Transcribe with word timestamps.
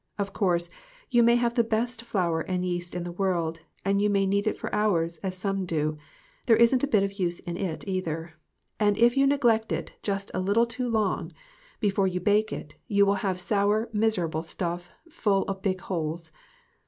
Of 0.17 0.33
course, 0.33 0.67
you 1.11 1.21
may 1.21 1.35
have 1.35 1.53
the 1.53 1.63
best 1.63 2.01
flour 2.01 2.41
and 2.41 2.65
yeast 2.65 2.95
in 2.95 3.03
the 3.03 3.11
world, 3.11 3.59
and 3.85 4.01
you 4.01 4.09
may 4.09 4.25
knead 4.25 4.47
it 4.47 4.57
for 4.57 4.73
hours, 4.73 5.19
as 5.19 5.37
some 5.37 5.63
do 5.63 5.95
there 6.47 6.55
isn't 6.57 6.83
a 6.83 6.87
bit 6.87 7.03
of 7.03 7.19
use 7.19 7.39
in 7.41 7.55
it, 7.55 7.87
either 7.87 8.33
and 8.79 8.97
if 8.97 9.15
you 9.15 9.27
neglect 9.27 9.71
it 9.71 9.93
just 10.01 10.31
a 10.33 10.39
little 10.39 10.65
too 10.65 10.89
long 10.89 11.31
before 11.79 12.07
you 12.07 12.19
30 12.19 12.19
GOOD 12.19 12.23
BREAD 12.23 12.33
AND 12.33 12.45
GOOD 12.45 12.49
MEETINGS. 12.57 12.73
bake 12.73 12.77
it, 12.79 12.81
you 12.95 13.05
will 13.05 13.13
have 13.13 13.39
sour, 13.39 13.89
miserable 13.93 14.41
stuff, 14.41 14.89
full 15.07 15.43
of 15.43 15.61
big 15.61 15.81
holes. 15.81 16.31